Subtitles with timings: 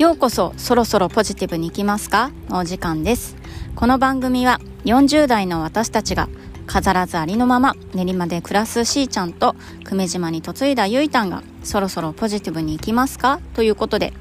[0.00, 2.30] ようこそそろそろポジティブに行きますか？
[2.48, 3.36] のお時間です。
[3.76, 6.30] この番組は40代の私たちが
[6.66, 13.40] 飾らずありのまま練馬で暮らすしーちゃんと久米島に嫁いだゆいたんがそろそろポジティブに行きますか？
[13.52, 14.14] ということで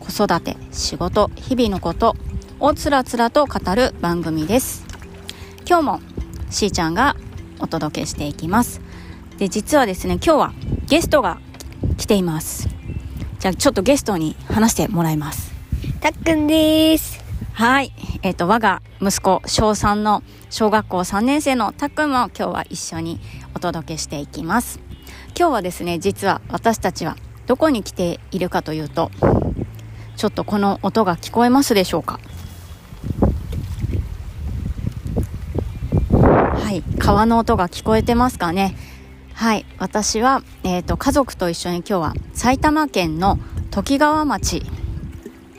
[0.00, 2.16] 子育て仕事日々のこと
[2.58, 4.84] をつらつらと語る番組です。
[5.68, 6.00] 今日も
[6.50, 7.14] しーちゃんが
[7.60, 8.80] お届けしていきます。
[9.38, 10.52] で実はですね今日は
[10.88, 11.38] ゲストが
[11.96, 12.71] 来ています。
[13.42, 15.52] じゃあちょっとゲストに話してもらいます。
[16.00, 17.18] たっくんです。
[17.54, 17.92] はい。
[18.22, 23.18] えっ、ー、と、我が息子、小3の小学校3年生のたっくんも今日は一緒に
[23.56, 24.78] お届けしていきます。
[25.36, 27.16] 今日はですね、実は私たちは
[27.48, 29.10] どこに来ているかというと、
[30.14, 32.20] ちょっとこの音が聞こえますでしょうか？
[36.12, 36.84] はい。
[37.00, 38.76] 川の音が聞こえてますかね？
[39.34, 39.66] はい。
[39.78, 43.38] 私は、えーと、家族と一緒に今日は埼玉県の
[43.70, 44.62] ときがわ町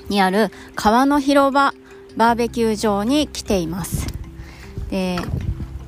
[0.09, 1.73] にある川の広場
[2.15, 4.07] バーベキュー場に来ています。
[4.89, 5.17] で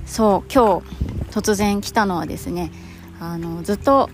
[0.05, 0.85] そう今日
[1.29, 2.71] 突然来たのはですね
[3.19, 4.09] あのずっと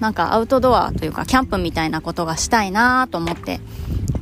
[0.00, 3.60] なんかアウトドアというかキャンプみたいなことがしたいなと思って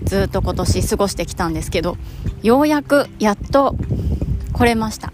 [0.04, 1.96] ずっと今年過ごしてきたんですけど
[2.42, 3.76] ようやくやっと
[4.52, 5.12] 来れました。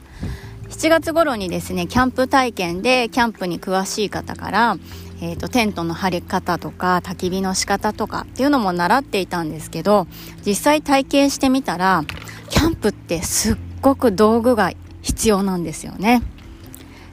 [0.76, 4.76] 7月頃にですねキャンプ体験でキャンプに詳しい方から、
[5.22, 10.06] えーと、テントの張り方とか焚き火の仕方とかっていうのも習っていたんですけど
[10.44, 12.04] 実際体験してみたら
[12.50, 16.22] キャンプってすっごく道具が必要なんですよね。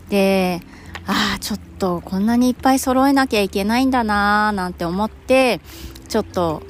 [0.09, 0.61] で
[1.07, 5.61] ああちょっとこんなにいっぱい揃えなきゃいけないんだなーなんて思って
[6.09, 6.63] ちょっと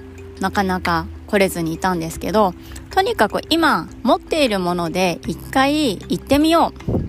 [0.44, 2.53] なかなか来れずにいたんですけど
[2.89, 7.03] とにかく今持っているもので一回行ってみよう。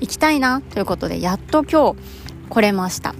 [0.00, 1.98] 行きたいなということでやっと今日
[2.48, 3.16] 来れました。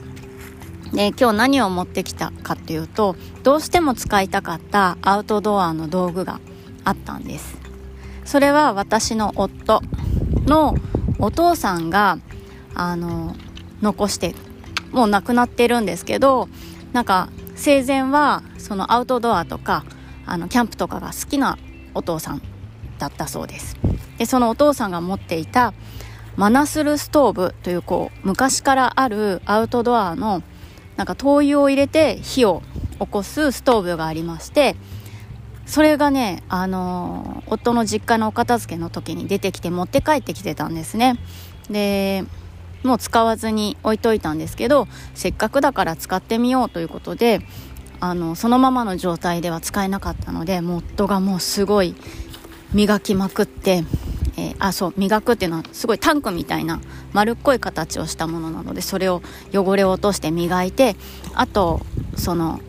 [0.93, 6.39] で今日何を持ってきたかっていうとどうしても使いたかったアウトドアの道具が
[6.85, 7.59] あったんです。
[8.25, 9.83] それは私の夫
[10.47, 10.77] の
[11.19, 12.19] お父さんが
[12.75, 13.35] あの
[13.83, 14.37] 残して
[14.93, 16.49] もう亡くなってるんですけど
[16.93, 19.85] なんか生前はそのアウトドアとか
[20.25, 21.59] あのキャンプとかが好きな
[21.93, 22.43] お父さん
[22.99, 23.77] だったそうです。
[24.17, 25.75] でそのお父さんが持っていた
[26.37, 30.43] マナスルストーブというこう昔からあるアウトドアの
[30.97, 32.63] なんか灯油を入れて火を
[33.01, 34.77] 起こすストーブがありまして
[35.67, 41.19] それがね、あのー、夫の実家のお片付けの時に出てきて持って帰ってきてたんですね。
[41.71, 42.25] で
[42.83, 47.41] もう使わずに置いといたんですけどせっかくだから使ってみようということで
[48.01, 51.95] あのそのままの状態では使えなかったのでモッドがもうすごい
[52.73, 53.85] 磨きまくって、
[54.37, 56.81] えー、あそう磨くっていうのはすごいタンクみたいな
[57.13, 59.23] 丸っこい形をしたものなのでそれを
[59.53, 60.97] 汚れを落として磨いて
[61.35, 61.81] あと
[62.17, 62.61] その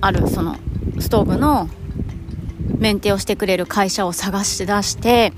[0.00, 0.56] あるその
[0.98, 1.68] ストーブの
[2.78, 5.34] メンテをしてくれる会社を探し出して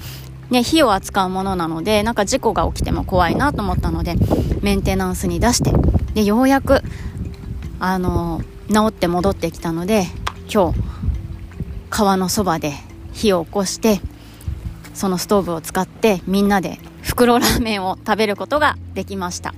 [0.52, 4.16] ね、火を扱うものなのでなんか事故が起きても怖いなと思ったので
[4.60, 5.72] メンテナンスに出して
[6.12, 6.82] でようやく
[7.80, 10.04] あの治って戻ってきたので
[10.52, 10.78] 今日
[11.88, 12.74] 川のそばで
[13.14, 14.02] 火を起こして
[14.92, 19.54] そのストーブを使ってみんなで袋ラーメンを食べることができました。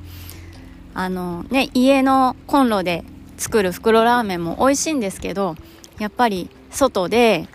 [0.94, 3.03] あのね家のコンロで
[3.37, 5.56] 作る袋ラーメンも美味しいんですけど
[5.99, 7.49] やっぱり外で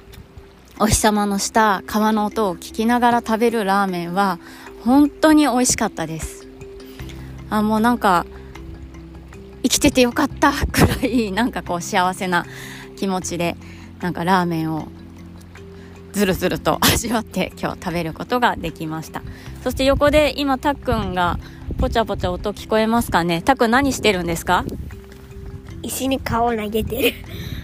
[0.80, 4.40] お日様の下川の音を聞きながら食べるラーメンは
[4.84, 6.48] 本当に美味しかったです。
[7.50, 8.26] あもうなんか
[9.64, 12.46] 生きててよかった くらいなんかこう幸せな
[12.96, 13.58] 気持ちで
[14.00, 14.88] なんかラーメンを
[16.14, 19.22] ずるずると味わって今日食べることができました。
[19.64, 21.40] そして横で今たっくんが
[21.78, 23.42] ぽちゃぽちゃ音聞こえますかね。
[23.42, 24.64] たっくん何してるんですか？
[25.84, 27.14] 石に顔を投げてる。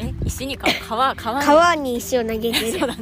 [0.02, 0.14] え？
[0.26, 1.46] 石に 川川に。
[1.46, 2.96] 川に石を投げてる、ね、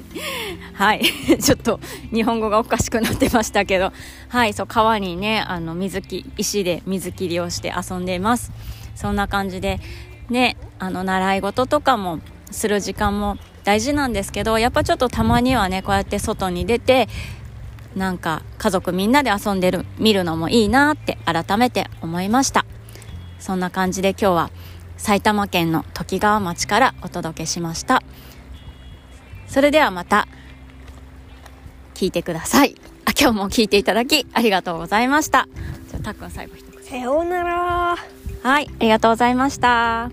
[0.74, 1.02] はい。
[1.42, 1.80] ちょっと
[2.14, 3.92] 日本語がおかしくなってましたけど。
[4.28, 4.54] はい。
[4.54, 8.52] そう川にねあの水き石で水切りをして遊んでいます。
[8.96, 9.80] そんな感じで
[10.30, 12.20] ねあの習い事とかも
[12.52, 17.08] する時間も大事なんですけどやっぱちょっとたまにはねこうやって外に出て
[17.96, 22.66] なんか家族みんなで遊んでる見るのもいいなって改めて思いました。
[23.40, 24.52] そんな感じで今日は
[25.04, 28.02] 埼玉県のときがわ町からお届けしました。
[29.48, 30.30] それではまた
[31.94, 32.76] 聞いてください。
[33.04, 35.50] あ今日も聞いていただきありがとうございました。
[35.90, 36.82] じゃあたっくん最後一言。
[36.82, 37.98] さようなら。
[38.44, 40.10] はい、ありがとうございました。